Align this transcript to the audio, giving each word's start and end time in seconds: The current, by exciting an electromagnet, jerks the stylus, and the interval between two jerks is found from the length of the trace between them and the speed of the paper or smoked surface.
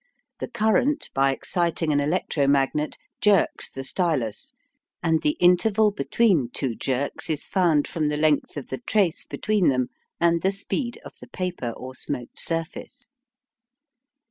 The 0.39 0.47
current, 0.47 1.11
by 1.13 1.29
exciting 1.31 1.91
an 1.93 1.99
electromagnet, 1.99 2.97
jerks 3.21 3.69
the 3.69 3.83
stylus, 3.83 4.51
and 5.03 5.21
the 5.21 5.37
interval 5.39 5.91
between 5.91 6.49
two 6.49 6.73
jerks 6.73 7.29
is 7.29 7.45
found 7.45 7.87
from 7.87 8.07
the 8.07 8.17
length 8.17 8.57
of 8.57 8.69
the 8.69 8.79
trace 8.79 9.23
between 9.23 9.69
them 9.69 9.89
and 10.19 10.41
the 10.41 10.51
speed 10.51 10.99
of 11.05 11.13
the 11.19 11.27
paper 11.27 11.69
or 11.69 11.93
smoked 11.93 12.39
surface. 12.39 13.05